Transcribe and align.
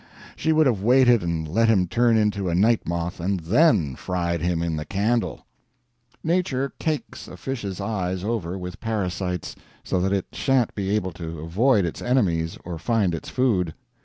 She 0.35 0.51
would 0.51 0.65
have 0.65 0.81
waited 0.81 1.21
and 1.21 1.47
let 1.47 1.67
him 1.69 1.85
turn 1.85 2.17
into 2.17 2.49
a 2.49 2.55
night 2.55 2.87
moth; 2.87 3.19
and 3.19 3.39
then 3.39 3.95
fried 3.95 4.41
him 4.41 4.63
in 4.63 4.75
the 4.75 4.83
candle. 4.83 5.45
Nature 6.23 6.73
cakes 6.79 7.27
a 7.27 7.37
fish's 7.37 7.79
eyes 7.79 8.23
over 8.23 8.57
with 8.57 8.79
parasites, 8.79 9.55
so 9.83 9.99
that 10.01 10.11
it 10.11 10.25
shan't 10.33 10.73
be 10.73 10.89
able 10.95 11.11
to 11.11 11.41
avoid 11.41 11.85
its 11.85 12.01
enemies 12.01 12.57
or 12.65 12.79
find 12.79 13.13
its 13.13 13.29
food. 13.29 13.75